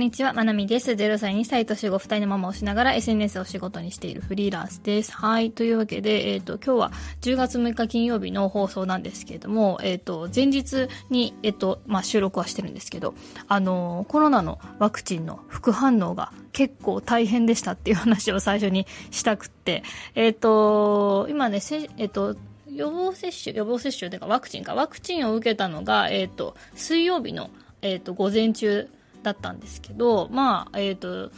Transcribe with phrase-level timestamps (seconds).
[0.00, 0.92] んにちは、まなみです。
[0.92, 5.12] 0歳、2歳、年子2人のママをしながら SNS を仕事にしているフリーランスです。
[5.12, 5.50] はい。
[5.50, 13.14] というわけで、えっ、ー、と、今日は10月6日金曜日の放送なんですけれども、えっ、ー、と、前日に、えっ、ー、と、まあ、収録はしてるんですけど、
[13.46, 19.82] あのコロナのワクチンの副反応が結構大変でしたっていう話を最初にしたくって、
[20.14, 21.60] えっ、と、今ね、
[21.98, 22.36] えっ、と、
[22.72, 27.50] 予防接種、予防接種というかワクチンか、ワクチンを受けたのが、えっ、と、水曜日の、
[27.82, 28.88] えっ、と、午前中、
[29.22, 31.32] だったんですけど、まあ、えっ、ー、と、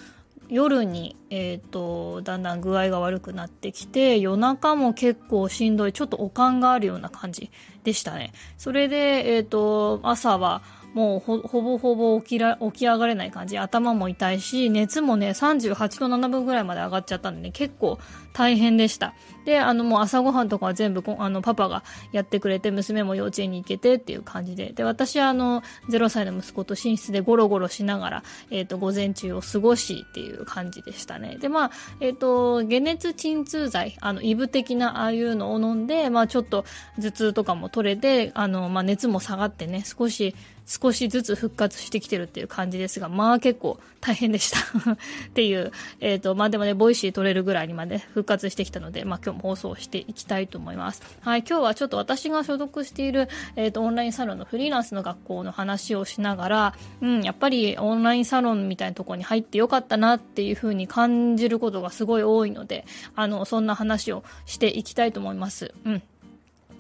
[0.49, 7.51] 夜に、えっ、ー、と、だんだん具合が悪くなってきて、夜中も結構しんどい、ちょっと悪寒があるような感じ
[7.85, 8.33] でしたね。
[8.59, 10.63] それで、えっ、ー、と、朝は、
[10.95, 13.59] もうほぼほぼ起きら起き上がれない感じ。
[13.59, 17.99] 頭も痛いし熱もね38度7分ぐらいまで上がっちゃったんでね結構
[18.33, 19.15] 大変でした。
[19.45, 21.83] であのもう朝ごはんとかは全部あのパパが
[22.13, 24.73] やってくれて娘も幼稚園に行けてっていう感じで。
[24.73, 31.37] で私はあの0歳の息子と寝室でゴロゴロしながら、えーと、午前中を過ごしっていう感じでしたね。
[31.41, 31.71] でまあ
[32.01, 36.65] えっ、ー、と解熱鎮痛剤あのイブ的なああいうのを飲んで、まあ、ちょっと
[36.99, 40.35] 頭痛とかも取れてあの、まあ、熱も下がってね少し
[40.83, 44.59] 少しずつ復活してきてるっていう感じですが、まあ結構大変でした
[44.93, 44.97] っ
[45.33, 51.03] ていう、えっ、ー、と、まあでもね、 Voicy 取れるぐらいにまで復活してきたので、まあ今日も放送していきたいと思います。
[51.21, 65.73] はい、今日はちょっと私が所属している、えっ、ー、と、オンラインサロンのフリーランスの学校の話をしながら、うん、やっぱりオンラインサロンみたいなところに入ってよかったなっていうふうに感じることがすごい多いので、あの、そんな話をしていきたいと思います。
[65.85, 66.03] うん。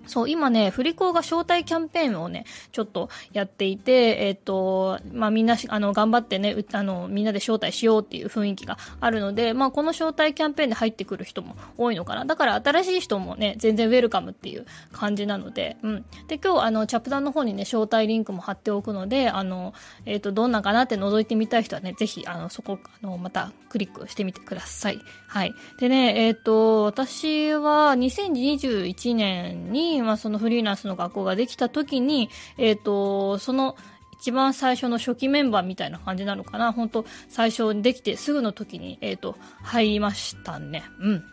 [0.06, 12.24] そう、今ね、振り子が招待キャンペーンをね、ちょっとやっていて、えっ、ー、と、まあ、みんな、あの、頑張ってね、あの、みんなで招待しようっていう雰囲気があるので、まあ、この招待キャンペーンで入ってくる人も多いのかな。
[12.24, 16.04] だから、新しい人もね、全然ウェルカムっていう感じなので、うん。
[16.28, 19.74] で、今日、あの、チャプターの方にね、招待リンクも貼っておくので、あの、
[20.06, 24.98] えっ、ー、と、どんなんかなって覗いてみたい人はね、ぜひ、あの、そこ、あの、またクリックしてみてください。
[25.26, 25.54] はい。
[25.78, 33.76] でね、えっ、ー、と、私は2021年に、まあ、そのフリーランスの学校ができた時に、えっ、ー、と、その、
[34.22, 36.72] 一番最初の初期メンバーみたいな感じなのかな。
[36.72, 40.84] 本当最初にできてすぐの時に、えっ、ー、と、入りましたね。
[41.00, 41.24] うん。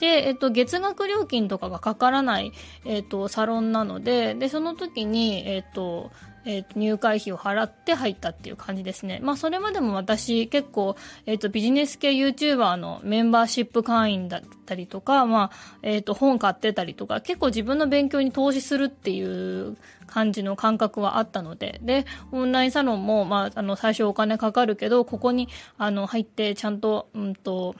[0.00, 2.52] で、えっと、月額料金とかがかからない、
[2.84, 6.12] えっと、サロンなので、で、その時に、えっと、
[6.48, 9.20] えー、と入会費を払って入ったっていう感じですね。
[9.22, 19.76] まあ、それまでも私結構、えっ、ー、と、ビジネス系 YouTuber のメンバーシップ会員だったりとか、まあ、えっ、ー、と、本買ってたりとか、結構自分の勉強に投資するっていう
[20.06, 27.76] 感じの感覚はあったので、で、オンラインサロンも、まあ、あの、最初お金かかるけど、ここに、あの、入って、ちゃんと、うんと、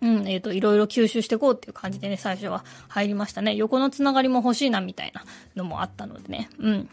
[0.00, 3.56] うん、えっ、ー、と、いろいろ吸収していこうっていう感じでね、最初は入りましたね。
[3.56, 5.24] 横のつながりも欲しいな、みたいな
[5.56, 6.48] のもあったのでね。
[6.60, 6.88] うん。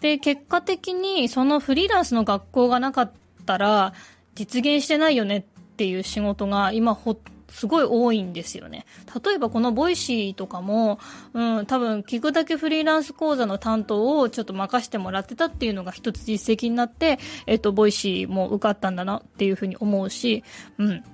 [0.00, 3.12] で、結果的にそのフリーランスの学校がなかっ
[3.46, 3.92] たら
[4.34, 5.42] 実現してないよねっ
[5.76, 7.16] ていう仕事が今ほ
[7.50, 8.86] すごい多いんですよね。
[9.24, 10.98] 例えばこの Voicy とかも、
[11.34, 20.44] うん、多分聞くだけフリーランス講座の担当をちょっと任せてもらってたっていうのが一つ実績になって、えっと、 Voicy も受かったんだなっていうふうに思うし、
[20.78, 21.04] うん。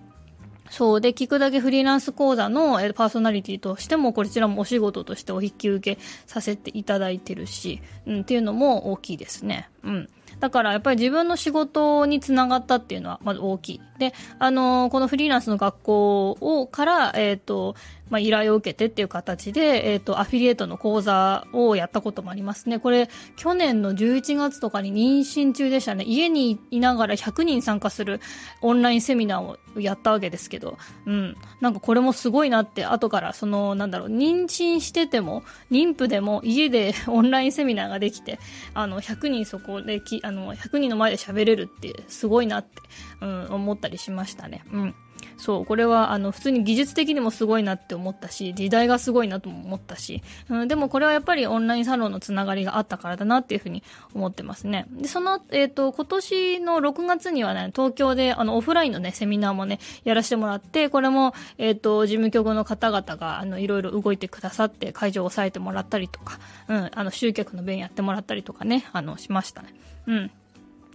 [0.70, 1.00] そう。
[1.00, 9.68] で、聞くだけフリーランス講座のパーソナリティとしても、こちらもお仕事としてお引き受けさせていただいてるし、うん、っていうのも大きいですね。
[9.86, 10.08] うん。
[10.40, 13.80] だからやっぱり自分の仕事につながったっていうのはまず大きい。
[13.98, 17.74] で、あのー、このフリーランスの学校をから、えっ、ー、と、
[18.10, 22.78] まあ、依頼を受けてっていう形で、えっ、ー、と、アフィリエイトの講座をやったこともありますね。
[22.78, 26.04] これ、去年の11月とかに妊娠中でしたね。
[26.04, 28.20] 家にいながら100人参加する
[28.62, 31.36] オンラインセミナーをやったわけですけど、うん。
[31.60, 35.42] なんかこれもすごいなって、後から、その、なんだろう、妊娠してても、
[35.72, 38.38] 妊婦でも家で オンラインセミナーができて、
[38.72, 42.82] あの、100人そこで、あの、100人の前で喋れるって、すごいなって、
[43.20, 44.64] うん、思ったりしましたね。
[44.72, 44.94] うん。
[45.36, 53.82] そう、これは、あの、普通に技術的にもすごいなって思ったし、時代がすごいなとも思ったし、うん、でもこれはやっぱりオンラインサロンのつながりがあったからだなっていうふうに
[54.14, 54.86] 思ってますね。
[54.90, 69.74] で、その、えっ、ー、と、今年の6月にはね、東京で、あの、オフラインのね、セミナーもね、やらせてもらって、これも、えっ、ー、と、事務局の方々が、あの、いろいろ動いてくださって、会場を抑えてもらったりとか、うん、あの、集客の弁やってもらったりとかね、あの、しましたね。
[70.06, 70.30] うん。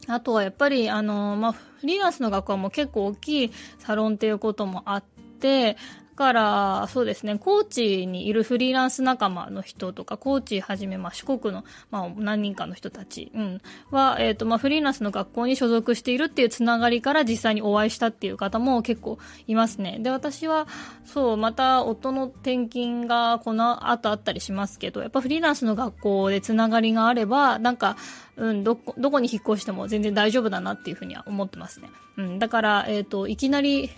[0.07, 5.03] あとはやっぱり、あの、まあ、フリーランスの学校も結構大きいサロンっていうこともあっ
[5.39, 5.77] て、
[6.15, 19.17] から、そうですね、高知にいるフリーランス仲間の人とか、高知はじめ、まあ、四国の、まあ、何人かの人たち、うん、は、えっ、ー、と、まあ、フリーランスの学校に所属しているっていうつながりから実際にお会いしたっていう方も結構
[19.47, 19.97] いますね。
[20.01, 20.67] で、私は、
[21.05, 27.97] そう、また、夫の転勤がこの後あったりしますけど、やっぱフリーランスの学校でつながりがあれば、なんか、
[28.37, 31.89] うん、どこ、どこに引っ越しても全然大丈夫だなっていうふうには思ってますね。
[32.17, 33.89] うん、だから、えっ、ー、と、いきなり、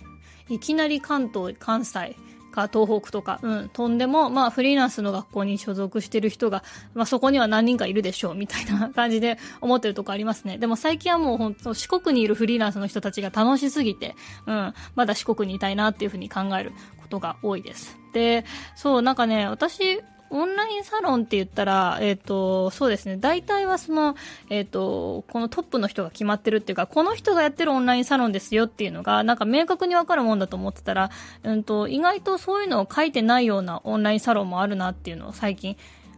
[0.48, 2.16] いきなり関東、関西
[2.54, 6.62] か東北とか、うん、飛んでも、まあフリーランスの学校に所属してる人が、
[6.94, 10.56] まあそこには何人かいるでしょう、みたいな感じで思ってるとこありますね。
[10.58, 14.14] でも最近はもう本当四国にいるフリーランスの人たちが楽しすぎて、
[14.46, 17.98] うん、まだ四国にいたいなっていうふうに考えることが多いです。
[18.12, 18.44] で、
[18.76, 20.00] そう、なんかね、私、
[20.30, 24.16] オンラインサロンって言ったら、えっ、ー、と、そうですね、大体はその、
[24.50, 31.10] えっ、ー、と、このトップの人が決まってるっていうか、この人がやってるオンラインサロンですよっていうのが、なんか明確にわかるもんだと思ってたら、
[31.42, 35.76] うんと、意外とそういうのを書いてないようなオンラインサロンもあるなっていうのを最近、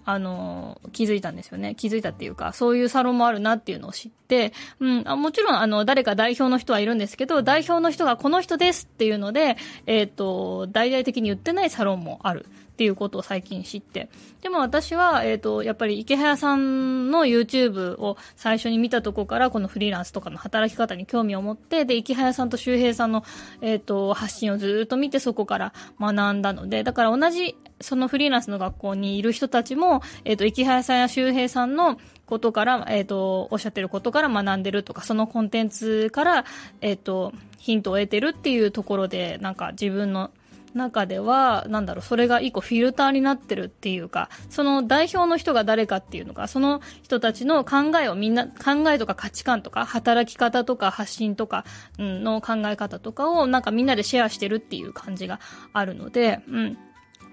[0.09, 1.75] あの、気づいたんですよね。
[1.75, 9.57] 気づいたっていうか、そういうサロンもあるなっていうのを知って、うん、あもちろん、あの、誰か代表の人はいるんですけど、代表の人がこの人ですっていうので、
[9.87, 12.47] えっ、ー、と、大々的に言ってないサロンもある。
[12.77, 14.11] っていうことを最近知って。
[14.43, 23.25] でも私は、えっ、ー、と、やっぱり池早さんの YouTube を最初に見たとこから、このフリーランスとかの働き方に興味を持って、で、池早さんと周平さんの、
[23.63, 36.45] えっ、ー、と、発信をずっと見てそこから学んだので、だから同じ、そのフリーランスの学校にいる人たちも、えっ、ー、と、池早さんや周平さんのことから、えっ、と、おっしゃってることから学んでるとか、そのコンテンツから、
[36.83, 40.31] えっ、と、ヒントを得てるっていうところで、なんか自分の
[40.77, 51.65] 中では、なんだろう、それが一個フィルターになってるっていうか、その代表の人が誰かっていうのが、その人たちの考えをみんな、考えとか価値観とか、働き方とか発信とか、
[51.99, 55.41] うん、の考え方とかをなんかみんなでシェアしてるっていう感じが
[55.73, 56.79] あるので、うん。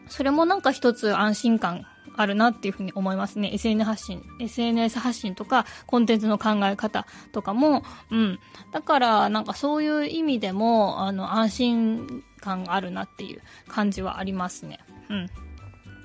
[0.10, 3.51] それもなんか一つ安心感あるなっていうふうに思いますね。
[3.54, 8.39] SNS 発信、SNS 発信とか、コンテンツの考え方とかも、うん。
[8.71, 14.80] だから、なんかそういう意味でも、あの、安心感があるなっていう感じはありますね。
[15.10, 15.30] うん。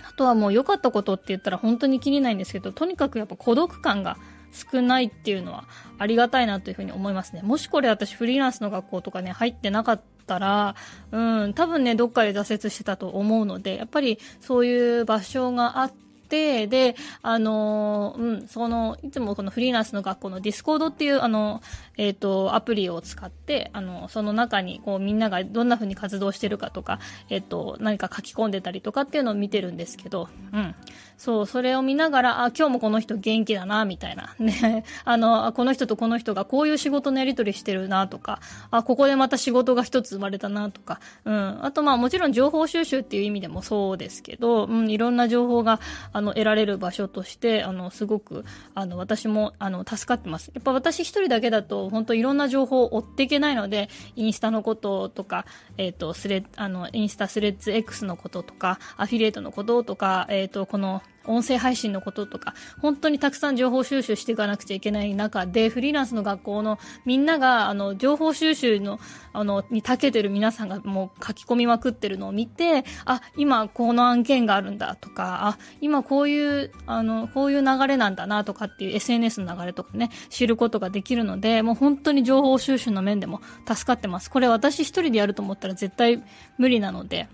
[0.09, 4.17] あとはもう良かったことって言ったら本当にキリがないんですけど、とにかくやっぱ孤独感が
[4.53, 5.65] 少ないっていうのは
[5.99, 7.43] ありがたいなというふうに思いますね。
[7.43, 10.77] もしこれ私フリーランスの学校とかね、入ってなかったら、
[11.11, 21.63] うん、多分ね、どっかで挫折してたと思うので、やっぱりそういう場所があって、、で、あの、うん、その、いつもこのフリーランスの学校の Discord っていう、あの、
[21.97, 30.75] えっ、ー、と、アプリを使って、あの、その中に、こう、みんながどんな風に活動してるかとか、えっ、ー、と、何か書き込んでたりとかっていうのを見てるんですけど、うん。
[31.19, 34.35] そう、それを見ながら、あ、今日もこの人元気だな、みたいな。
[34.39, 34.85] ね。
[35.05, 38.41] あの、この人とこの人がこういう仕事のやり取りしてるな、とか、
[38.71, 41.59] あ、ここでまた仕事が一つ生まれたな、とか、うん。
[41.65, 45.81] あと、まあ、もちろん情報収集っていう意味でもそうですけど、うん、いろんな情報が、
[46.19, 48.45] あの、得られる場所として、あの、すごく、
[48.75, 50.51] あの、私も、あの、助かってます。
[50.53, 68.99] やっぱ私一人だけだと、本当いろんな情報を追っていけないので、インスタのこととか、えっ、ー、と、スレあの、インスタスレッズ X のこととか、アフィリエイトのこととか、えっ、ー、と、この、音声配信のこととか、本当にたくさん情報収集していかなくちゃいけない中で、フリーランスの学校のみんなが、あの、情報収集の、
[69.33, 84.31] あの、に長けてる皆さんがもう書き込みまくってるのを見て、あ、今この案件があるんだとか、あ、今こういう、あの、こういう流れなんだなとかっていう SNS の流れとかね、知ることができるので、もう本当に情報収集の面でも助かってます。
[84.31, 86.23] これ私一人でやると思ったら絶対
[86.57, 87.29] 無理なので、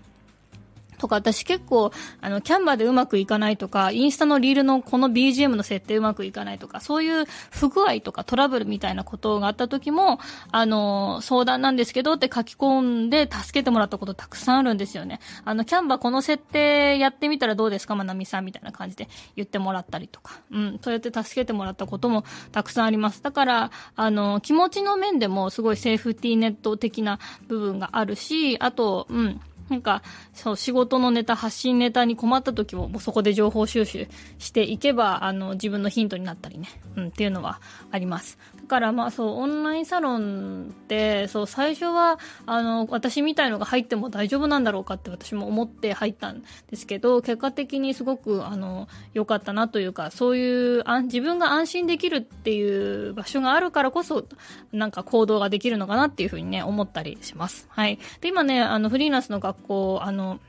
[0.97, 10.19] とか、私結構、あの、キャンバーでうまくいかないとか、インスタのリールのこの BGM の設定うまくいかないとか、そういう不具合とかトラブルみたいなことがあった時も、
[10.51, 15.19] あの、相談なんですけどって書き込んで助けてもらったことたくさんあるんですよね。
[15.43, 23.21] あの、キャンバーこの設定やってみたらどうですかまなみさんみたいな感じで言ってもらったりとか、うん、そうやって助けてもらったこともたくさんあります。
[23.23, 30.03] だから、あの、気持ちの面でもすごいセーフティーネット的な部分があるし、あと、うん、なんか、
[30.33, 34.07] そう、仕事のネタ、発信ネタに困った時も、もうそこで情報収集
[34.37, 37.59] していけば、あの、自分のヒントになったりね、うん、っていうのは
[37.91, 38.37] あります。
[38.65, 54.25] からまあそう、オンラインサロンって、そう、最初は、あの、私みたいのが入っても大丈夫なんだろうかって私も思って入ったんですけど、結果的にすごく、あの、良かったなというか、そういう、あ自分が安心できるっていう場所があるからこそ、
[54.71, 57.67] なんか行動ができるのかなっていうふうにね、思ったりします。
[57.69, 57.99] はい。
[58.21, 60.39] で、今ね、あの、フリーランスの学校、あの、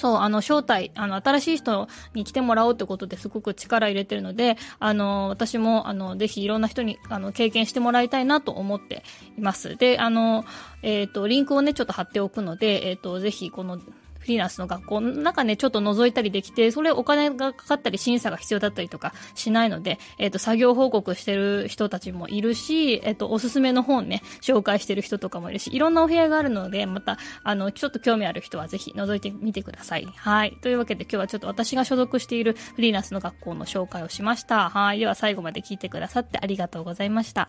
[0.00, 9.04] そう、あの、招待、あの、新しい人に来てもらおうってことですごく力入れてるので、あの、私も、あの、ぜひいろんな人に、あの、経験してもらいたいなと思って
[9.36, 9.76] います。
[9.76, 10.46] で、あの、
[10.82, 13.78] えっ、ー、と、リンクをね、ちょっと貼っておくので、えっ、ー、と、ぜひ、この、
[14.20, 30.04] フリーランスの学校の中ね、ちょっと覗いたりできて、それお金がかかったり審査が必要だったりとかしないので、えっ、ー、と、作業報告してる人たちもいるし、えっ、ー、と、おすすめの本ね、紹介してる人とかもいるし、いろんなお部屋があるので、また、あの、ちょっと興味ある人はぜひ覗いてみてください。
[30.16, 30.56] はい。
[30.60, 34.68] というわけで今日はちょっと私が所属しているフリーランスの学校の紹介をしました。
[34.68, 35.00] はい。
[35.00, 37.48] では最後まで聞いてくださってありがとうございました。